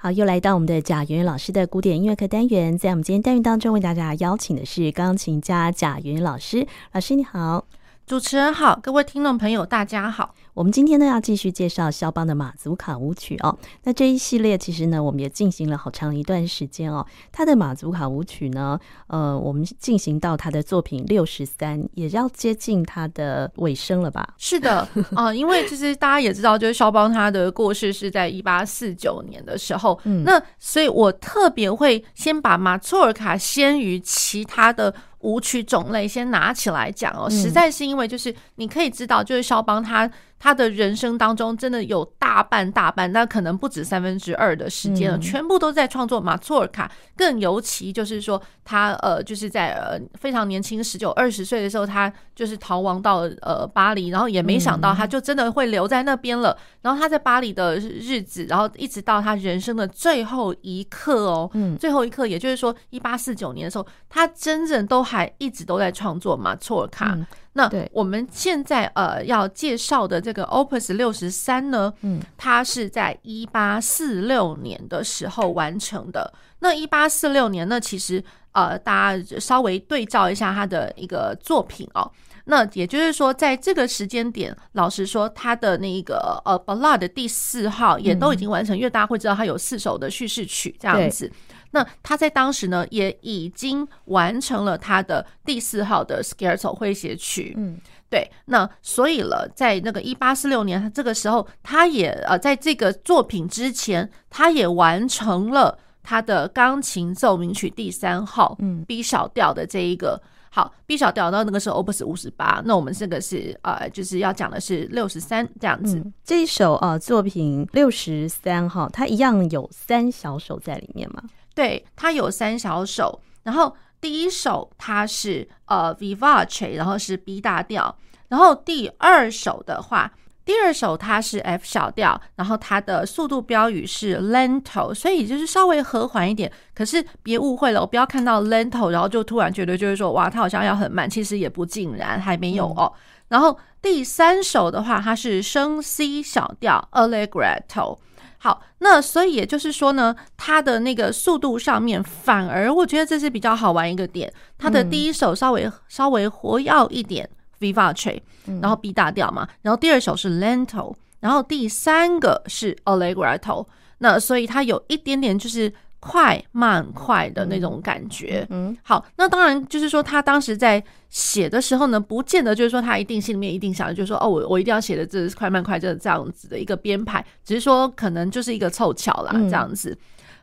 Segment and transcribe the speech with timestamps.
[0.00, 6.64] 好，又来到我们的贾圆圆老师的古典音乐课单元，在我们今天单元当中为大家邀请的是钢琴家贾圆圆老师。
[6.92, 7.64] 老师你好。
[8.08, 10.34] 主持人好，各位听众朋友，大家好。
[10.54, 13.58] 我们今天呢要继续介绍肖邦的马祖卡舞曲哦。
[13.84, 17.06] 那这一系列其实呢，我们也进行了好长一段时间哦。
[17.30, 24.26] 他的马祖卡舞曲呢，呃，我们进行到他的作品六十三，也要接近他的尾声了吧？
[24.38, 24.78] 是的，
[25.14, 34.94] 啊、呃， 因为其实大家也知道，就是肖邦他的过世是在一八四九年的时候，嗯，那所以我特别会先把马祖尔卡先于其他的。
[35.20, 40.10] 舞曲种类先拿起来讲哦，实在是因为就是你可以知道，就是肖邦他。
[40.38, 46.90] 他的人生当中真的有大半大半，那可能不止三分之二的时间了，全部都在创作马祖尔卡。
[47.16, 56.56] 更尤其就是说，他呃，就是在呃非常年轻，十九二十岁的时候，他就是逃亡到呃巴黎，然后也没想到他就真的会留在那边了。
[56.82, 67.18] 然后他在巴黎的日子，然后一直到他人生的最后一刻哦，嗯，最后一刻，也就是说一八四九年的时候，他真正都还一直都在创作马祖尔卡。
[67.58, 76.32] 那我们现在呃要介绍的这个 Opus 六十三呢，嗯，它是在一八四六年的时候完成的。
[76.60, 82.08] 那一八四六年呢，其实呃大家稍微对照一下他的一个作品哦。
[82.50, 91.30] 那也就是说，在这个时间点，老实说，他的那个呃 Ballade 第四号也都已经完成，因为大家会知道他有四首的叙事曲这样子。
[91.70, 97.54] 那他在当时呢，也已经完成了他的第四号的 Scherzo 诙谐曲。
[97.56, 98.30] 嗯，对。
[98.46, 110.20] 那所以了，在那个一八四六年他这个时候，他也呃，在这个作品之前，他也完成了他的钢琴奏鸣曲第三号，嗯，B 小调的这一个。
[110.50, 112.62] 好，B 小调，到那个时候 Opus 五十八。
[112.64, 115.98] 那我们这个是呃，就是要讲的是六十三这样子。
[115.98, 121.22] 嗯、这一首呃作品六十三号，它一样有三小首在里面吗？
[121.58, 127.96] 对，它有三小首，然后第一首它是呃 Vivace，然后是 B 大调，
[128.28, 130.08] 然后第二首的话，
[130.44, 136.48] 第二首它是 F 小调，然后它的速度标语是 Lento，所以就是稍微和缓一点。
[136.72, 142.92] 可是别误会了，我不要看到 Lento，然后就突然觉得就是说哇，它好像要很慢，其实也不尽然，还没有哦。
[142.94, 142.98] 嗯、
[143.30, 147.98] 然后第三首的话，它是升 C 小调 Allegretto。
[148.38, 154.32] 好，那所以也就是说呢，它的那个速度上面，反而我觉得这是比较好玩一个点。
[154.56, 157.28] 它的第一首稍微稍微活跃一点
[157.60, 158.20] ，Vivace，
[158.60, 163.66] 然后 B 大调嘛，然后第二首是 Lento，然后第三个是 Allegretto。
[163.98, 165.72] 那所以它有一点点就是。
[166.08, 179.94] 快慢快的那种感觉，嗯，好，那当然就是说，他当时在写的时候呢，不见得就是说他一定心里面一定想的，就是说哦，我我一定要写的这是快慢快，这这样子的一个编排，只是说可能就是一个凑巧啦，这样子。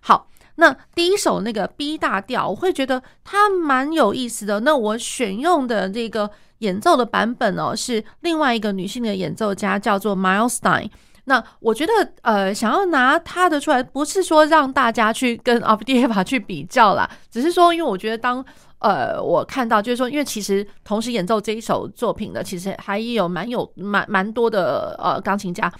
[0.01, 0.27] 好，
[0.57, 4.59] 那第一首那个 B 大调，我会觉得它蛮有意思的。
[4.59, 10.91] 那我选用的这个演奏的版本哦，是另外一个女性的演奏家，叫做 Milstein。
[11.25, 11.91] 那我觉得，
[12.21, 18.45] 呃，想要拿他的出来，不是说让大家去跟阿布迪耶法去比较啦，只是说，因为我觉得当，
[18.79, 25.71] 呃，我看到就是说，因为其实同时演奏这一首作品的，其实还有蛮有蛮蛮多的呃钢琴家，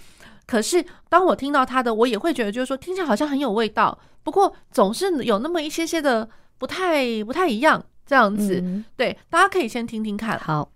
[0.46, 10.68] 可是当我听到他的，我也会觉得就是说，听起来好像很有味道，不过总是有那么一些些的不太不太一样这样子，嗯、对，大家可以先听听看，好。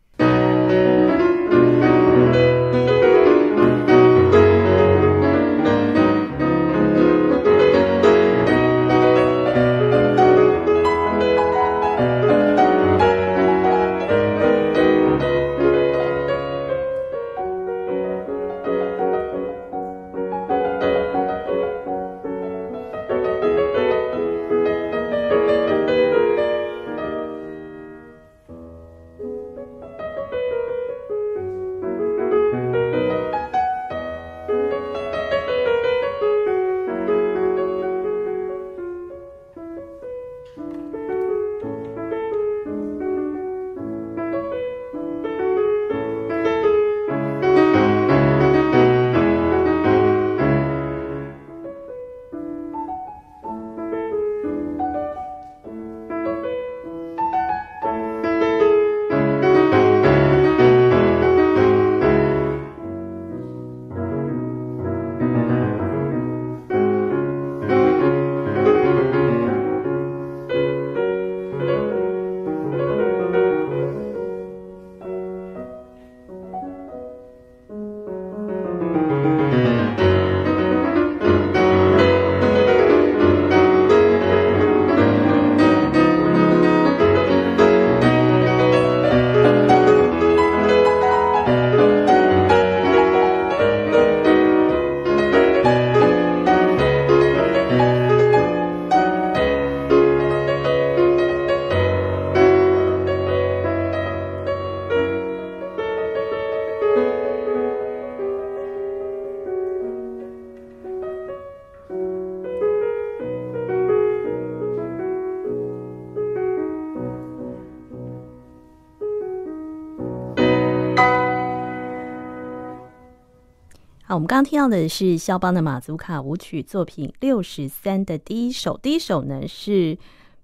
[124.11, 129.97] 好，我们刚刚听到的是肖邦的马祖卡舞曲作品六十三的第一首，第一首呢是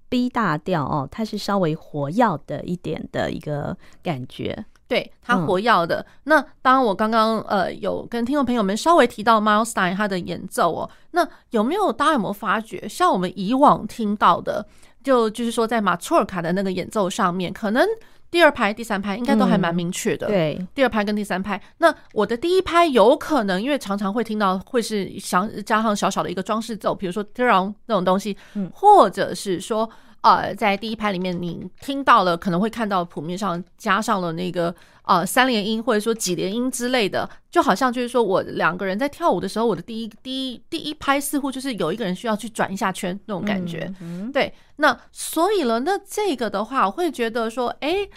[0.08, 4.64] B 大调哦，它是稍微活跃的一点的一个感觉。
[4.86, 5.98] 对，他活跃的。
[5.98, 10.88] 嗯、那当然，我刚刚呃有跟听众朋友们稍微提到 Miles Stein 他的演奏哦。
[11.10, 14.64] 那有没有大家有没有发觉，像我们以往听到的，
[15.02, 17.84] 就就是说在马祖尔卡的那个演奏上面，可能。
[18.30, 20.26] 第二拍、第三拍应该都还蛮明确的。
[20.26, 20.28] 嗯。
[20.28, 29.88] 对，第二拍跟第三拍，那我的第一拍有可能，因为常常会听到会是想加上小小的一个装饰奏，比如说 drone 那种东西，嗯，或者是说
[30.26, 34.74] 呃，在第一拍里面你听到了，可能会看到谱面上加上了那个
[35.04, 44.52] 呃三连音或者说几连音之类的，就好像就是说我两个人在跳舞的时候，我的第一第一第一拍似乎就是有一个人需要去转一下圈那种感觉，嗯，对。
[44.78, 48.10] 那所以了，那这个的话，我会觉得说，哎、欸，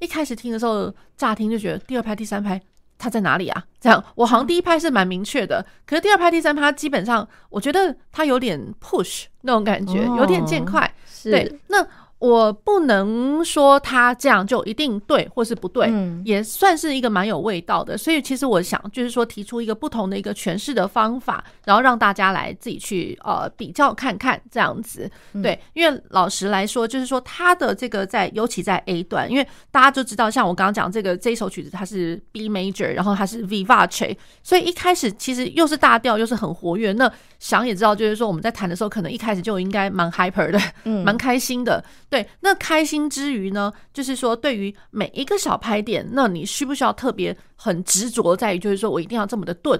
[0.00, 2.60] 一开始听的时候，乍听就觉得第二拍、第三拍
[2.98, 3.64] 它在哪里啊？
[3.80, 10.92] 这样，我好像第一拍是蛮明确的，可是第二拍、第三拍基本上，我觉得他有点 push 那种感觉，有点渐快。
[11.24, 11.86] 对，那。
[12.24, 17.98] 我不能说他这样就一定对或是不对，嗯，也算是一个蛮有味道的。
[17.98, 25.10] 所以其实我想就是说提出一个不同的一个诠释的方法，然后让大家来自己去呃比较看看这样子。
[25.42, 36.90] 对，因为老实来说，就是说他的这个在尤其在 A 段，因为大家就知道，像我刚刚讲这个这一首曲子它是 B major，然后它是 Vivace，所以一开始其实又是大调又是很活跃。
[36.94, 41.84] 那想也知道，就是说我们在弹的时候，可能一开始就应该蛮 hyper 的，嗯，蛮开心的。
[42.14, 49.76] 对，那开心之余呢，就是说对于每一个小拍点，那你需不需要特别很执着在于，就是说我一定要这么的顿，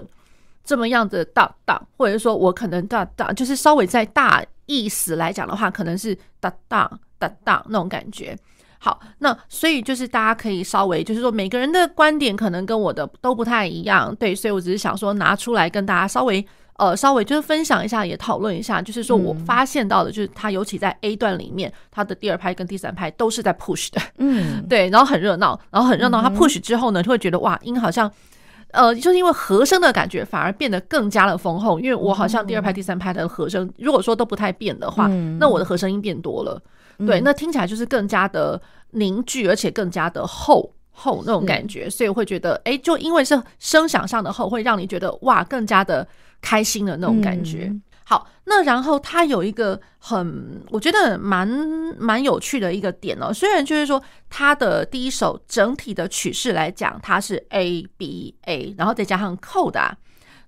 [0.65, 8.37] 这么样的大大，或者说我可能大大，就是稍微在大意思来讲的话，可能是哒哒哒哒那种感觉。
[8.79, 16.45] 好，那所以就是大家可以稍微就是说每个人的观点可能跟我的都不太一样，对，所以我只是想说拿出来跟大家稍微。
[16.77, 26.21] 呃，稍微就是分享一下，也讨论一下，就是说我发现到的，就是他尤其在 A 段里面，他的第二拍跟第三拍都是在 push 的，嗯， 对，然后很热闹，然后很热闹。
[26.21, 28.11] 他 push 之后呢，就会觉得哇，音好像，
[28.71, 35.07] 呃，就是因为和声的感觉反而变得更加的丰厚，因为我好像第二拍、第三拍的和声，如果说都不太变的话，
[35.39, 36.61] 那我的和声音变多了，
[37.07, 38.61] 对，那听起来就是更加的
[38.91, 46.05] 凝聚，而且更加的厚厚那种感觉，所以我会觉得，哎，就因为是声响上的厚，会让你觉得哇，更加的。
[46.45, 47.65] 开心的那种感觉。
[47.71, 51.47] 嗯、好，那然后它有一个很，我觉得蛮
[51.97, 53.33] 蛮有趣的一个点哦。
[53.33, 53.99] 虽然就是说
[54.29, 59.89] 它的第一首整体的曲式来讲，它是 A B A，然后再加上 coda，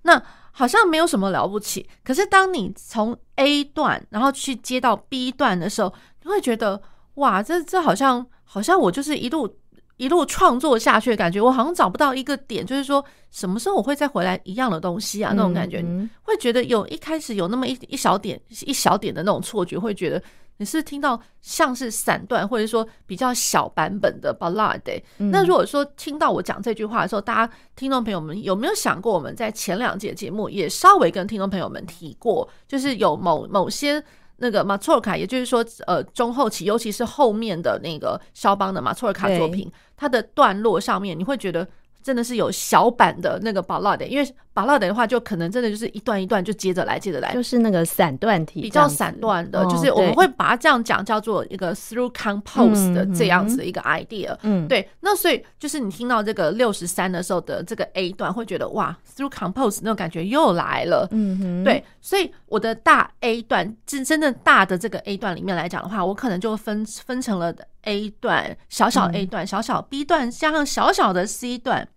[0.03, 0.21] 那
[0.51, 1.89] 好像没有什么了不起。
[2.03, 6.79] 可是当你从 A 段然后去接到 B 段的时候，你会觉得
[7.15, 9.57] 哇，这这好像好像我就是一路。
[9.97, 15.33] 一路创作下去的感觉，我好像找不到一个点，就是说什么时候我会再回来一样的东西啊？
[15.35, 15.83] 那种感觉，
[16.21, 20.21] 会觉得有一开始有那么一一小点一小点的那种错觉，会觉得
[20.57, 24.81] 你是听到像是散段，或者说比较小版本的 ballad。
[25.17, 34.03] 那如果说听到我讲这句话的时候，大家听众朋友们有没有想过，我们在前两节节目也稍微跟听众朋友们提过，就是有某某些。
[34.39, 41.67] 那个马错尔卡，也就是说，呃，中后期，尤其是后面的那个肖邦的马错尔卡作品，它的段落上面，你会觉得。
[42.03, 54.35] 真的是有小版的那个 ballad，因为 ballad 的话，就可能真的就是一段一段就接着来，接着来，就是那个散段体，比较散段的，就是我们会把它这样讲，叫做一个 through compose 的这样子的一个 idea。
[54.41, 54.89] 嗯，对。
[55.01, 61.07] 那所以就是你听到这个六十三的时候的这个 A 段，会觉得哇，through compose 那种感觉又来了。
[61.11, 61.83] 嗯哼，对。
[62.01, 71.87] 所以我的大 A 段，真真正大的这个 A 段里面来讲的话，我可能就分分成了 A 段、小小 A 段、小小 B 段，加上小小的 C 段。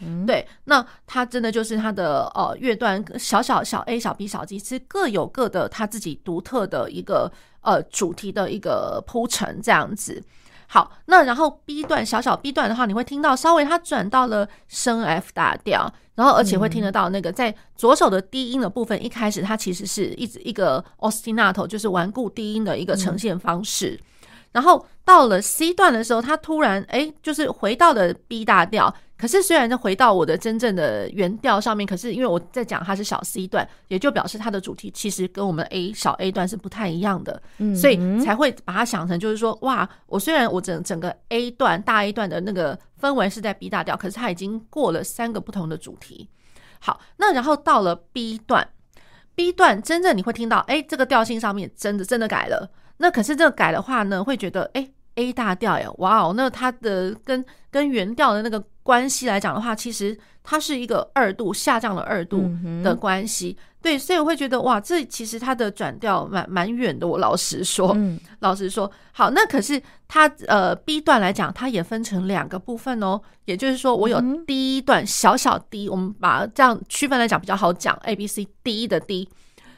[0.00, 7.30] 嗯，对，那它真的就是它的呃乐段，小小小 A 小 B 小 G，其实各有各的它自己独特的一个
[7.62, 10.22] 呃主题的一个铺陈这样子。
[10.66, 24.00] 好，那然后 B 段小小 B 段的话，你会听到稍微它转到了升 F 大调，然后而且会听得到那个在左手的低音的部分，一开始它其实是一直一个 ostinato，就是顽固低音的一个呈现方式。
[24.52, 28.92] 然后到了 C 段的时候，它突然哎，就是回到了 B 大调。
[29.24, 37.42] 可是虽然是回到我的真正的原调上面，可是因为我在讲它是小 C 段，也就表示它的主题其实跟我们 A 小 A 段是不太一样的，
[37.74, 46.28] 所以才会把它想成就是说，哇，我虽然我整整个 A 段大 A 段的那个氛围是在 B 大调，可是它已经过了三个不同的主题。
[46.80, 48.68] 好，那然后到了 B 段
[49.34, 52.70] ，B 段真正你会听到，哎，这个调性上面真的真的改了。
[52.98, 54.90] 那可是这个改的话呢，会觉得，哎。
[55.16, 62.50] A 大调耶，哇哦，那它的跟跟原调的那个关系来讲的话，其实它是一个二度下降了二度
[62.82, 63.56] 的关系。
[63.58, 67.06] 嗯、对，所以我会觉得哇，这其实它的转调蛮蛮远的。
[67.06, 73.20] 我老实说，嗯、老实说，好，那可是它呃 B 段来讲，它也分成两个部分哦。
[73.44, 79.28] 也就是说，我有第一段小小 D，我们把这样区分来讲比较好讲，A B C D 的 D。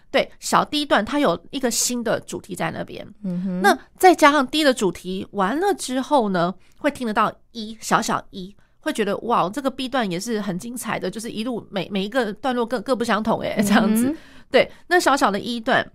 [0.08, 14.14] 对，小第一段它有一个新的主题在那边，嗯哼，那再加上 D 的主题完了之后呢，会听得到一小小一，会觉得哇，这个 B 段也是很精彩的，就是一路每每一个段落各各不相同诶，这样子。
[14.50, 15.86] 对，那小小的一段，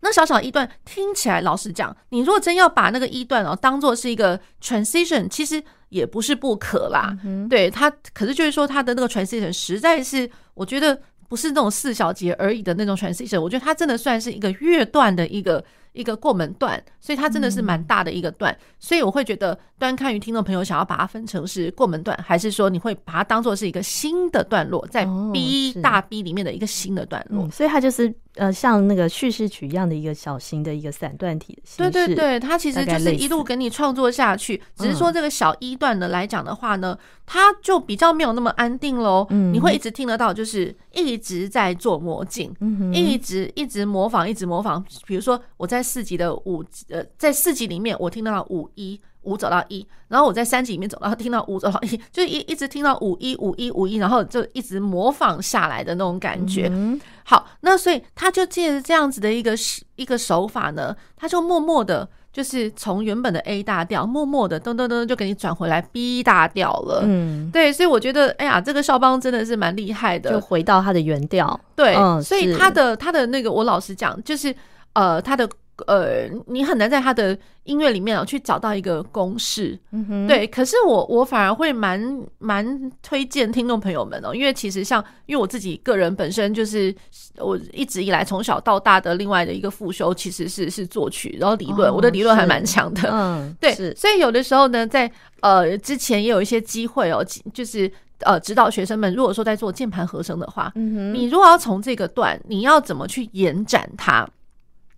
[0.00, 7.14] 那小小一段听起来，老实讲，你如果真要把那个一段哦当做是一个 transition，其实也不是不可啦。
[7.50, 10.98] 对它，可是就是说它的那个 transition 实在是，我觉得。
[11.28, 28.14] 不是那种四小节而已的那种 transition，我觉得它真的算是一个乐段的一个一个过门段，所以它真的是蛮大的一个段，嗯、所以我会觉得端看于听众朋友想要把它分成是过门段，还是说你会把它当做是一个新的段落，在 B、哦、大 B 里面的一个新的段落，嗯、所以它就是。
[28.38, 34.62] 呃，像那个叙事曲一样的一个小型的一个散段体的形式，对对对，它其实就是一路给你创作下去。
[34.76, 39.26] 只是说这个小一段的来讲的话呢，它就比较没有那么安定喽。
[39.30, 44.84] 嗯，你会一直听得到，就是一直在做魔镜，嗯，一直一直模仿，一直模仿。
[45.06, 49.00] 比如说我在四级的五，呃，在四级里面我听到了五一。
[49.28, 56.68] 五走到一，然后我在三级里面走，然后听到五走到一， 就一一直听到五一五一五一，然后就一直模仿下来的那种感觉。
[56.72, 59.54] 嗯、好，那所以他就借着这样子的一个
[59.96, 67.02] 一个手法呢，他就默默的，就是从原本的 A 大调，默默的噔噔噔就给你转回来 B 大调了。
[67.04, 71.60] 嗯，对，所以我觉得，哎呀，这个肖邦真的是蛮厉害的，就回到他的原调。
[71.76, 74.54] 对，嗯、所以他的他的那个，我老实讲，就是
[74.94, 75.48] 呃，他的。
[75.86, 79.78] 呃，你很难在他的音乐里面啊去找到一个公式，
[80.26, 80.46] 对。
[80.48, 82.00] 可是我我反而会蛮
[82.38, 86.94] 蛮推荐听众朋友们哦，因为其实像因为我自己个人本身就是
[87.36, 93.72] 我一直以来从小到大的另外的一个副修其实是是作曲，然后理论，我的理论还蛮强的，嗯， 对。
[93.94, 104.28] 所以有的时候呢，在呃之前也有一些机会哦，就是呃指导学生们，如果说在做键盘和声的话，你如果要从这个段，你要怎么去延展它？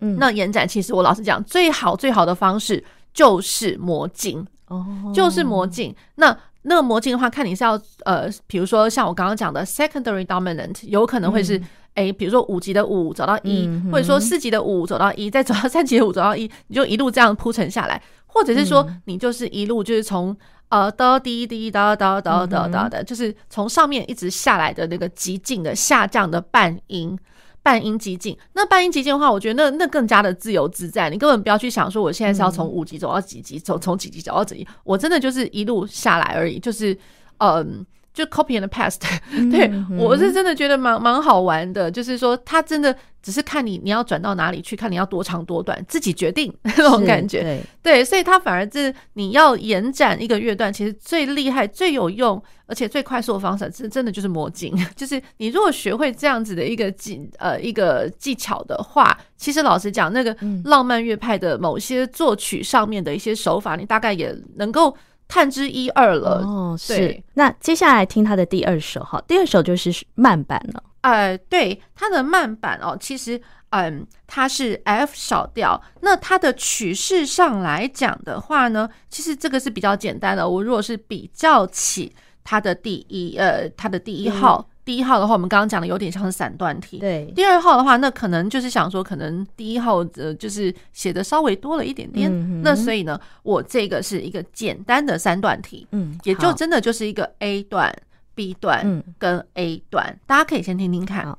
[0.01, 5.95] 嗯，那延展其实我老实讲，最好最好的方式就是魔镜哦，就是魔镜。
[6.15, 11.59] 那那个魔镜的话，看你是要呃，比如说像我刚刚讲的 secondary dominant，有可能会是
[11.95, 20.35] 诶，比如说五级的五走到一，或者说四级的五走到一，再走到三级的五走到一，你就一路这样铺陈下来，或者是说你就是一路就是从
[20.69, 27.17] 呃的滴滴哆哆哆哆哆的，就是从上面一直下来的那个极静的下降的半音。
[27.63, 31.09] 半音急进，那半音急进的话，我觉得那那更加的自由自在。
[31.09, 36.97] 你根本不要去想说，我现在是要从五级走到几级，从从几级走到几级，我真的就是一路下来而已，就是
[37.37, 37.85] 嗯。
[38.13, 38.99] 就 copy and paste，
[39.49, 41.89] 对、我是真的觉得蛮蛮好玩的。
[41.89, 47.41] 就是说，他真的只是看你你要转到哪里去，看你要多长多短，自己决定那种感觉。
[47.41, 54.75] 对，对，所以他反而是你要延展一个乐段，其实最厉害、最有用，而且最快速的方式，是真的就是魔镜。
[54.93, 64.93] 就是你如果学会这样子的一个技呃一个技巧的话，其实老实讲，那个浪漫乐派的某些作曲上面的一些手法，你大概也能够。
[65.31, 67.23] 探知一二了哦，是。
[67.35, 70.83] 那接下来听他的第二首哈，第二首就是慢板了。
[70.99, 75.81] 呃，对，他的慢板哦，其实嗯，它是 F 小调。
[76.01, 80.47] 那它的曲式上来讲的话呢，其实这个是比较简单的。
[80.47, 84.67] 我如果是比较起它的第一呃，它的第一号。
[84.81, 86.97] 嗯第一号的话，我们刚刚讲的有点像是散段题。
[86.97, 92.31] 对，第二号的话，那可能就是想说，可能第一号呃就是写的稍微多了一点点。
[92.31, 97.93] 嗯、那所以呢，我这个是一个简单的三段题，嗯，也就真的就是一个 A 段、
[98.33, 101.37] B 段跟 A 段，嗯、大家可以先听听看。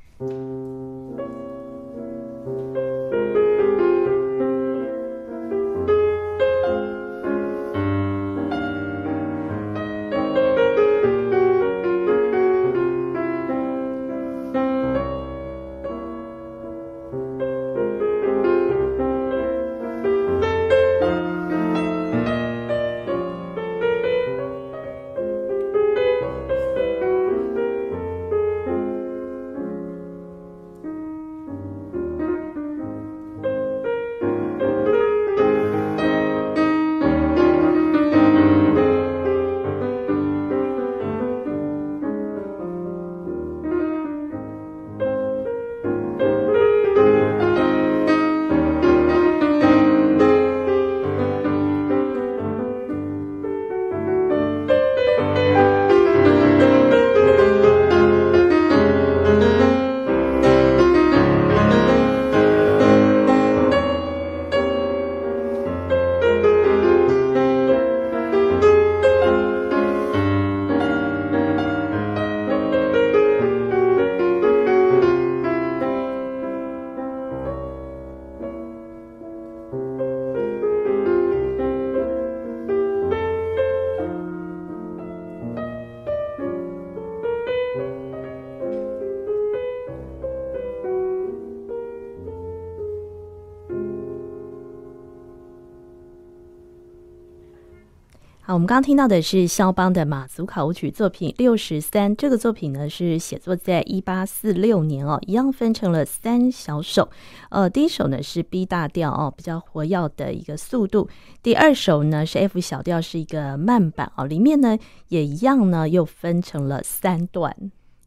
[98.53, 102.15] 我们刚刚听到的是肖邦的马祖卡舞曲作品六十三。
[102.15, 107.09] 这个作品呢是写作在一八四六年哦，一样分成了三小首。
[107.49, 111.09] 呃，第一首呢是 B 大调哦，比较活跃的一个速度。
[111.43, 114.77] 第二首呢是 F 小调，是一个慢板哦，里面呢
[115.09, 117.57] 也一样呢，又分成了三段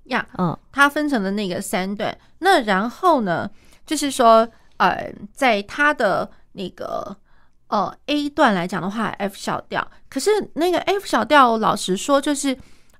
[0.05, 0.27] 呀。
[0.37, 2.15] 嗯，它分成了那个三段。
[2.37, 3.49] 那然后呢，
[3.83, 4.47] 就是说，
[4.77, 7.17] 呃，在它的那个。
[7.67, 9.85] 呃，A 段来讲的话，F 小调。
[10.09, 12.53] 可是那个 F 小调，老实说，就是，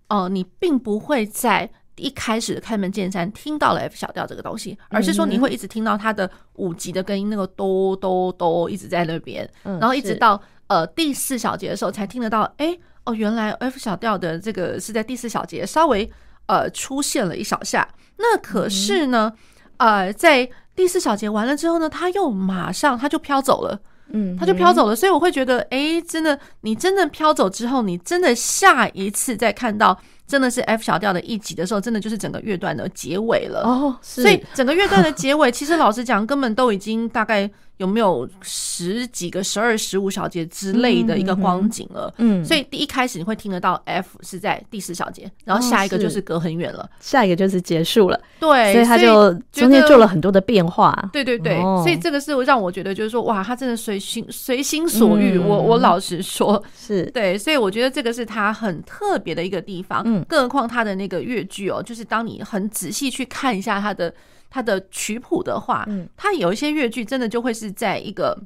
[0.09, 16.11] 哦、呃，你并不会在一开始开门见山听到了 F 小调这个东西，而是说你会一直听到它的五级的跟音，那个哆哆哆一直在那边，然后一直到呃第四小节的时候才听得到，哎、欸，哦，原来 F 小调的这个是在第四小节稍微
[16.47, 17.87] 呃出现了一小下。
[18.17, 19.31] 那可是呢，
[19.77, 23.79] 呃，在第四小节完了之后呢，它又马上它就飘走了。
[24.09, 33.61] 嗯，它就飘走了，所以我会觉得，哎、欸，真的，你真的飘走之后，你真的下一次再看到真的是 F 小调的一集的时候，真的就是整个乐段的结尾了。
[33.61, 37.49] 哦，是，所以整个乐段的结尾，其实老实讲，根本都已经大概。
[37.77, 42.13] 有没有十几个、十二、十五小节之类的一个光景了？
[42.17, 48.19] 嗯，所以第一开始你会听得到 F 是在第四小节，然后下一个就是隔很远了，下一个就是结束了。
[48.39, 51.09] 对，所以他就中间做了很多的变化。
[51.11, 55.37] 对对对，所以这个是让我觉得就是说，哇，他真的随心随心所欲。
[55.37, 60.01] 我我老实说，是对，所以我觉得这个是他很特别的一个地方。
[60.05, 64.13] 嗯，更何况他的那个乐句哦，就是当你很仔细去看一下他的。
[64.55, 68.41] 它的曲谱的话，嗯，它有一些乐句真的就会是在一个，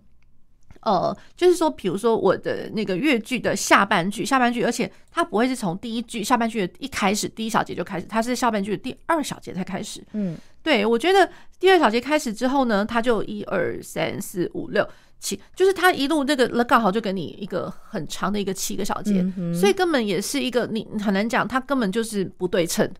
[0.81, 10.03] 呃，就是说，比如说我的那个乐句的下半句，下半句，而且它不会是从第一句下半句的一开始第一小节就开始，它是下半句的第二小节才开始。
[10.13, 14.83] 嗯，对，我觉得第二小节开始之后呢，它就一二三四五六
[15.19, 22.91] 七，就是它一路那个了刚好就给你一个很长的一个七个小节，嗯，所以根本也是一个你很难讲，它根本就是不对称。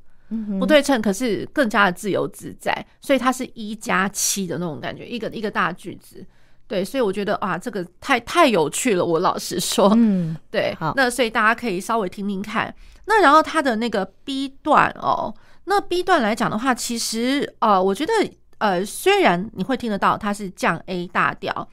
[0.59, 6.25] 不对称，可是更加的自由自在，所以它是一加七的那种感觉，一个一个大句子，
[6.67, 12.73] 对，所以我觉得啊，这个太太有趣了，我老实说，嗯，对，好，那所以大家可以稍微听听看，
[13.05, 15.33] 那然后它的那个 B 段哦，
[15.65, 18.13] 那 B 段来讲的话，其实呃，我觉得
[18.59, 21.67] 呃，虽然你会听得到它是降 A 大调，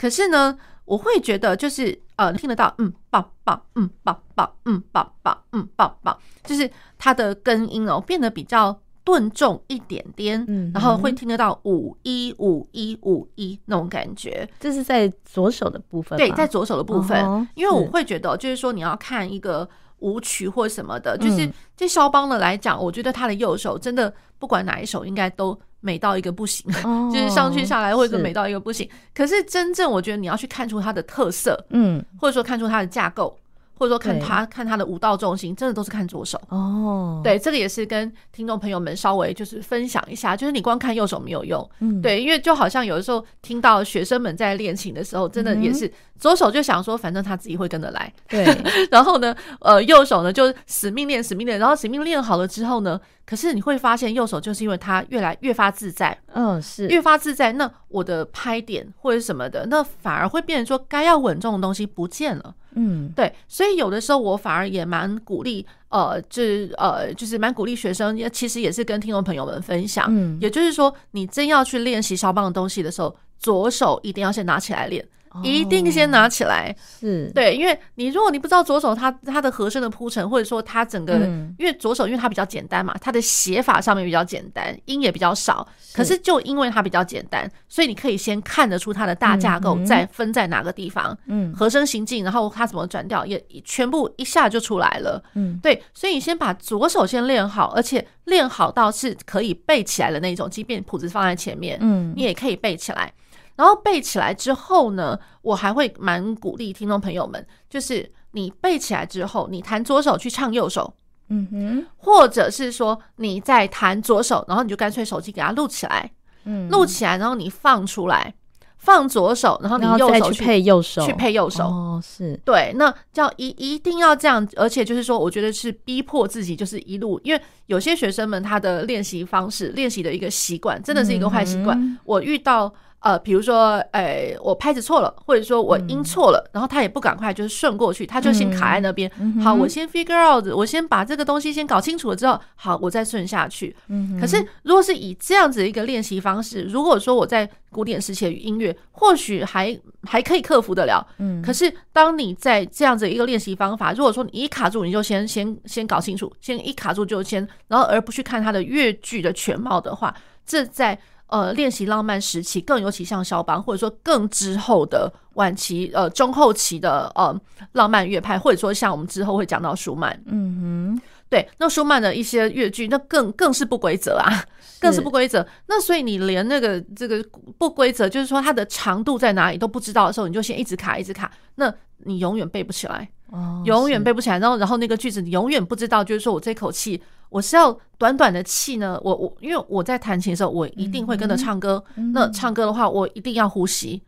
[0.00, 0.56] 可是呢。
[0.86, 19.68] 我会觉得就是呃，听得到嗯，棒棒，嗯，棒棒，嗯，棒棒，嗯，棒棒，就是它的根音哦变得比较顿重一点点，嗯，然后会听得到五一五一五一那种感觉，这是在左手的部分，对，在左手的部分，因为我会觉得就是说你要看一个
[20.00, 25.56] 舞曲或什么的，就是这肖邦的来讲，我觉得他的右手真的不管哪一首应该都。
[25.80, 28.86] 美到一个不行，哦、 就是上去下来或者美到一个不行。
[28.88, 33.36] 是可是真正我觉得你要去看出它的特色，嗯，或者说看出它的架构。
[33.80, 37.22] 或者说看他看他的舞蹈重心，真的都是看左手哦。
[37.24, 48.44] 对，这个也是跟听众朋友们稍微就是分享一下，就是你光看右手没有用，嗯，对，因为就好像有的时候听到学生们在练琴的时候，真的也是左手就想说，反正他自己会跟着来，对。
[48.92, 62.54] 然后呢，呃，右手呢就死命练，死命练，然后死命练好了之后呢，可是你会发现右手就是因为他越来越发自在，嗯，是越发自在，那我的拍点或者什么的，那反而会变成说该要稳重的东西不见了。
[62.74, 75.06] 嗯，对，所以有的时候我反而也蛮鼓励，呃，就是呃，就是蛮鼓励学生，也其实也是跟听众朋友们分享，嗯，也就是说，你真要去练习肖邦的东西的时候，左手一定要先拿起来练。
[75.44, 77.30] 一定先拿起来，是。
[77.34, 81.18] 对，因为你如果你不知道左手它它的和声的铺陈，或者说它整个，
[81.58, 103.12] 因为左手因为它比较简单嘛，它的写法上面比较简单，音也比较少，可是就因为它比较简单，所以你可以先看得出它的大架构，再分在哪个地方，嗯，和声行进，然后它怎么转调，也全部一下就出来了，嗯，对，所以你先把左手先练好，而且练好到是可以背起来的那种，即便谱子放在前面，嗯，你也可以背起来。
[103.60, 110.94] 然后背起来之后呢，我还会蛮鼓励听众朋友们，就是你背起来之后，你弹左手去唱右手，
[111.28, 116.10] 嗯哼，或者是说你在弹左手，然后你就干脆手机给它录起来，
[116.44, 118.34] 嗯，录起来，然后你放出来，
[118.78, 122.40] 放左手，然后你右手去配右手，去配右手，哦，是。
[122.42, 132.72] 对，那叫一一定要这样，而且就是说，我觉得是逼迫自己，就是一路，因为有些学生们他的练习方式、练习的一个习惯，真的是一个坏习惯，我遇到。
[133.00, 139.10] 呃，比如说，哎，我拍子错了，或者说我音错了，然后他也不赶快就是顺过去，他就先卡在那边。
[139.42, 143.74] 好，我先 figure out，我先把这个东西先搞清楚了之后，好，我再顺下去。
[144.20, 151.06] 可是如果是以这样子一个练习方式，如果说我在古典时期的音乐，或许还还可以克服得了。
[151.42, 160.98] 可是当你在这样子一个练习方法，如果说你一卡住，你就先先先搞清楚，先一卡住就先，然后而不去看它的乐句的全貌的话，这在。
[161.30, 167.34] 呃，练习浪漫时期，更尤其像肖邦，或者说更之后的晚期，呃，中后期的呃
[167.72, 174.44] 浪漫乐派，或者说像我们之后会讲到舒曼，嗯哼，对，那舒曼的一些乐句，那更更是不规则啊，
[174.80, 175.46] 更是不规则。
[175.68, 177.24] 那所以你连那个这个
[177.56, 184.38] 不规则，就是说它的长度在哪里都不知道的时候，你就先一直卡，一直卡，那你永远背不起来，哦，永远背不起来。
[184.40, 187.00] 然后，然后那个句子你永远不知道，就是说我这口气。
[187.30, 191.82] 我是要短短的气呢，我我因为我在弹琴的时候，我一定会跟着唱歌。
[191.96, 194.02] 嗯、那唱歌的话，我一定要呼吸。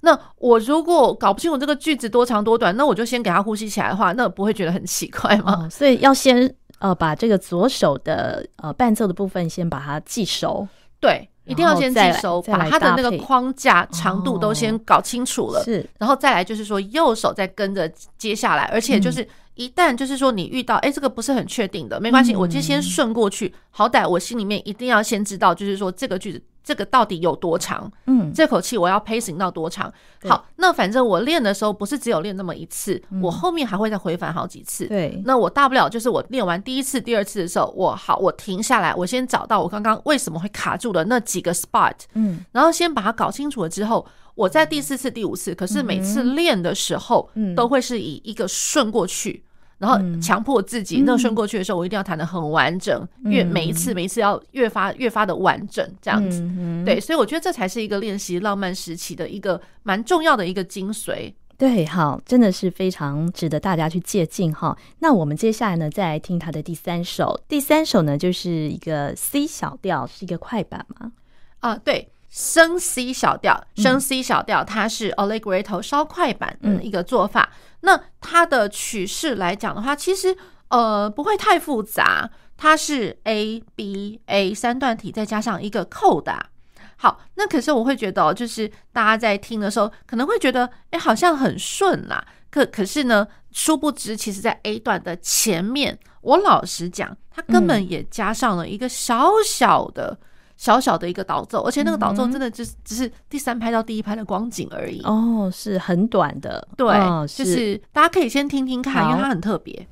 [0.00, 5.64] 那我如果搞不清楚这个句子多长多短，那我就先给他呼吸起来的话，那不会觉得很奇怪吗？
[5.66, 10.66] 哦、所以要先呃把这个左手的呃伴奏的部分先把它记熟。
[11.00, 15.64] 对，一定要先记熟，把它的那个框架长度都先搞清楚了。
[15.64, 19.26] 是、哦，然后再来就是说右手再跟着接下来，而且就是。
[19.58, 23.52] 嗯一旦就是说你遇到哎、欸，这个不是很确定的，没关系，我就先顺过去。
[23.70, 29.92] 好歹我心里面一定要先知道，就是说这个句子这个到底有多长，嗯，这口气我要 pacing 到多长。
[30.28, 34.86] 好，那反正我练的时候不是只有练那么一次，我后面还会再回返好几次。
[34.86, 44.06] 对，那我大不了就是我练完第一次、第二次的时候，我好，我停下来，我先找到我刚刚为什么会卡住的那几个 spot，嗯，然后先把它搞清楚了之后。
[44.34, 49.42] 我在第四次、第五次，可是每次练的时候，都会是以一个顺过去，
[49.78, 56.40] 然后强迫自己，那顺过去的时候，我一定要弹得很完整，越每一次、每一次要越发越发的完整，这样子。
[56.84, 61.32] 对，所以我觉得这才是一个练习浪漫时期的一个蛮重要的一个精髓。
[61.56, 64.76] 对，好，真的是非常值得大家去借鉴哈。
[64.98, 67.40] 那我们接下来呢，再来听他的第三首。
[67.48, 71.12] 第三首呢，就是一个 C 小调，是一个快板嘛？
[71.60, 72.08] 啊，对。
[72.28, 77.50] 升 C 小调，升 C 小调，它是 Allegretto 稍快板的一个做法。
[77.52, 80.36] 嗯、那它的曲式来讲的话，其实
[80.68, 86.50] 呃不会太复杂，它是 A B A 三段体，再加上一个扣打。
[86.96, 92.26] 好，那可是我会觉得，就是大家在听的时候，可能会觉得，哎、欸，好像很顺啦。
[92.50, 100.18] 可可是呢，殊不知，其实在 A 段的前面，我老实讲，它根本也加上了一个小小的。
[100.58, 105.00] 小小的一个导奏，而且那个导奏真的就是只是第三拍到第一拍的光景而已。
[105.04, 106.86] 哦，是很短的，对，
[107.28, 109.86] 就是大家可以先听听看，因为它很特别。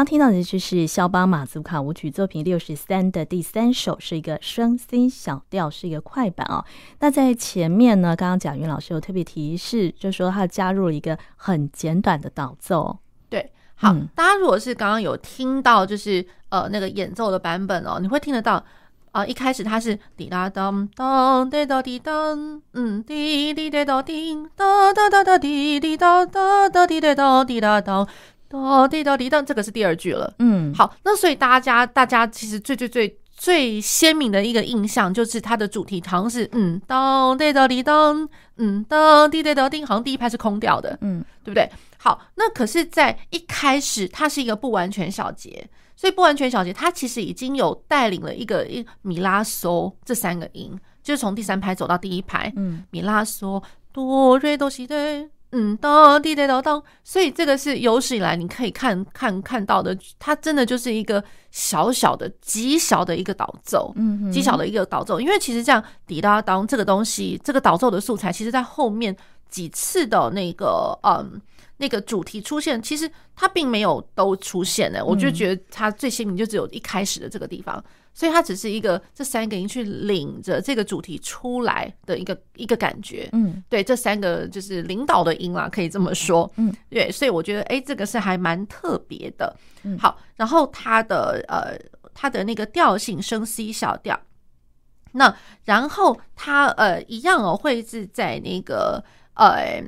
[0.00, 6.64] 刚听到的就是肖邦马祖卡舞曲作品六十三的第三首，是一个升 C 小调，是一个快板哦。
[7.00, 12.96] 那在前面呢，刚刚贾云老师有特别提示，就是说他加入了一个很简短的导奏。
[13.28, 18.54] 对好，大家如果是刚刚有听到，就是呃那个演奏的版本哦，你会听得到
[19.10, 28.08] 啊、呃，一开始它是滴答当当滴答滴当，嗯滴滴滴答滴哒哒哒哒滴滴哒哒哒滴哒哒滴答当
[28.50, 30.34] 哒滴答滴当，这个是第二句了。
[30.40, 41.70] 嗯，好，那所以大家大家其实最最最最鲜明的一个印象就是它的主题好像是嗯当滴答滴当，嗯当滴滴答滴，好像第一拍是空掉的，嗯，对不对？
[41.96, 54.94] 好，那可是，在一开始，它是一个不完全小节，所以不完全小节，它其实已经有带领了一个一米拉嗦这三个音，就是从第三拍走到第一拍，嗯，米拉嗦哆瑞哆西哒，
[55.52, 69.16] 嗯，当滴滴当当，所以这个是有史以来你可以看看看到的，它真的就是一个小小的极小的一个导奏，嗯，极小的一个导奏，因为其实这样滴答当这个东西，这个导奏的素材，其实在后面
[69.48, 71.40] 几次的那个，嗯。
[71.82, 77.82] 那个主题出现，其实它并没有都出现的，我就觉得它最鲜明就只有一开始的这个地方，
[78.20, 89.56] 所以它只是一个这三个音去领着这个主题出来的一个一个感觉，嗯，对，这三个就是领导的音啦，可以这么说，嗯，对，所以我觉得哎，这个是还蛮特别的，
[89.98, 91.74] 好，然后它的呃，
[92.12, 94.20] 它的那个调性升 C 小调，
[95.12, 99.02] 那然后它呃一样哦，会是在那个
[99.32, 99.82] 呃。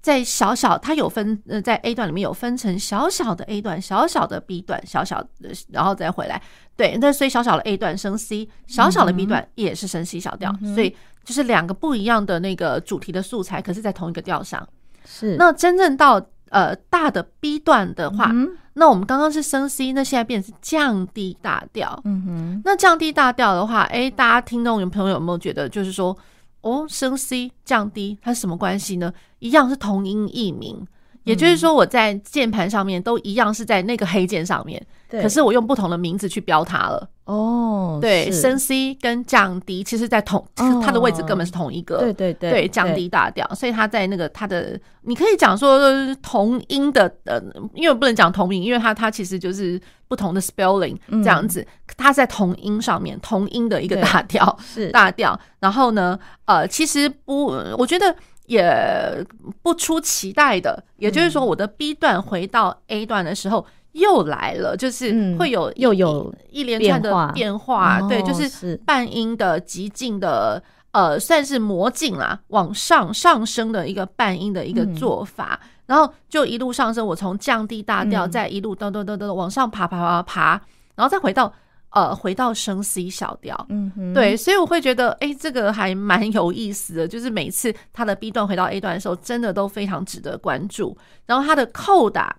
[0.00, 6.40] 在小小，它有分呃，在 A 段里面有分成小小的 A 段、小小的 B 段、小小的，然后再回来。
[6.78, 14.66] 对，那所以小小的 A 段升 C，小小的 B 段也是升 C 小调，嗯、所以就是两个不一样的那个主题的素材，可是在同一个调上。
[15.04, 15.36] 是。
[15.36, 22.00] 那真正到呃大的 B 段的话，嗯、那我们刚刚是升 C，那现在变成降低大调。
[22.04, 22.62] 嗯哼。
[22.64, 26.16] 那降低大调的话，哎，大家听众有朋友有没有觉得，就是说？
[26.60, 29.12] 哦，升 C 降低它是什么关系呢？
[29.38, 30.84] 一样是同音异名，
[31.28, 37.08] 也就是说我在键盘上面都一样是在那个黑键上面，对，可是我用不同的名字去标它了。
[37.24, 45.78] 哦，对，升 C 跟降 D，其实在同它的位置根本是同一个，对对对，对降 D 大调，所以它在那个它的，你可以讲说
[46.22, 47.38] 同音的，呃，
[47.74, 51.66] 因为不能讲同名，因为它它其实就是不同的 spelling 这样子，
[51.98, 54.88] 它在同音上面，同音的一个大调是。
[54.90, 58.16] 大调，然后呢，呃，其实不，我觉得
[58.48, 59.24] 也
[59.62, 63.64] 不出期待的，也就是说，我的 B 段回到 A 段的时候。
[63.92, 68.76] 又来了，就是会有又有一连串的变化，对，就是。
[68.86, 80.50] 半音的极进的，呃，算是魔镜啦，往上上升的一个半音的一个做法，然后就一路上升，我从降低大调，再一路噔噔噔噔往上爬爬爬爬，
[80.94, 81.52] 然后再回到
[81.90, 90.96] 呃回到升 C 小调，嗯哼，对，所以我会觉得，哎，这个还蛮有意思的，就是每次他的 B 段回到 A 段的时候，真的都非常值得关注，
[91.26, 92.36] 然后他的扣打。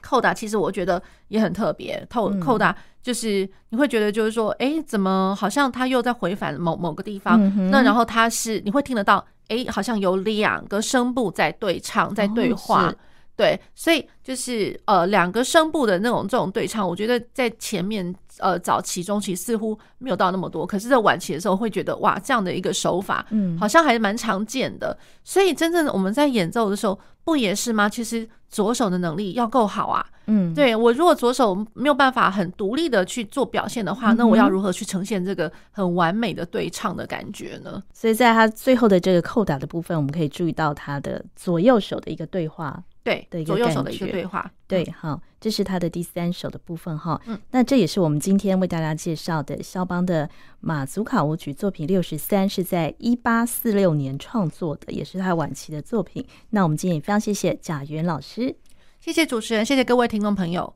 [0.00, 7.36] 扣打其实我觉得也很特别，扣扣打就是你会觉得就是说，哎、欸，怎么好像他又在回返某某个地方？
[7.42, 12.94] 嗯、那然后他是你会听得到，哎、欸，好像有两个声部在对唱，在对话，哦、
[13.34, 24.96] 对，所以就是呃两个声部的那种这种对唱，我觉得在前面呃早期中期似乎没有到那么多，可是，在晚期的时候会觉得哇，这样的一个手法，嗯，好像还是蛮常见的。
[25.24, 27.88] 所以真正我们在演奏的时候，不也是吗？
[27.88, 28.28] 其实。
[28.50, 37.82] 左手的能力要够好啊，嗯，对，我如果左手没有办法很独立的去做表现的话，嗯、那我要如何去呈现这个很完美的对唱的感觉呢？
[37.92, 47.18] 所以在他最后的这个扣打的部分，我们可以注意到他的左右手的一个对话，对，对，左右手的一个对话，对，好，这是他的第三首的部分哈。
[47.26, 50.28] 嗯，那这也是我们今天为大家介绍的肖邦的
[50.60, 56.26] 马祖卡舞曲作品六十三，是在一八四六年创作的，也是他晚期的作品。
[56.50, 58.54] 那我们今天也非常谢谢贾元老师。
[59.00, 60.74] 谢谢主持人，谢谢各位听众朋友。